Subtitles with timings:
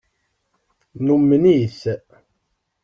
[1.05, 1.79] Numen-it.